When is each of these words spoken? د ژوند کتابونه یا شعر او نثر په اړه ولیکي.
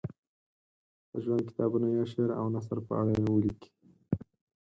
د 1.11 1.13
ژوند 1.23 1.43
کتابونه 1.49 1.87
یا 1.97 2.03
شعر 2.11 2.29
او 2.39 2.45
نثر 2.55 2.77
په 2.87 2.93
اړه 3.01 3.11
ولیکي. 3.33 3.69